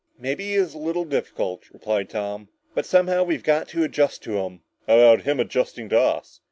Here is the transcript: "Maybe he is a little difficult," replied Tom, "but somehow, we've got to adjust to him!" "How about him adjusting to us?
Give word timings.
"Maybe 0.17 0.45
he 0.45 0.53
is 0.55 0.73
a 0.73 0.79
little 0.79 1.05
difficult," 1.05 1.69
replied 1.69 2.09
Tom, 2.09 2.47
"but 2.73 2.87
somehow, 2.87 3.23
we've 3.23 3.43
got 3.43 3.67
to 3.67 3.83
adjust 3.83 4.23
to 4.23 4.39
him!" 4.39 4.61
"How 4.87 4.97
about 4.97 5.25
him 5.25 5.39
adjusting 5.39 5.89
to 5.89 5.99
us? 5.99 6.39